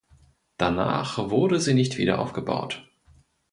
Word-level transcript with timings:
Danach 0.57 1.29
wurde 1.29 1.59
sie 1.59 1.75
nicht 1.75 1.99
wieder 1.99 2.17
aufgebaut. 2.17 2.89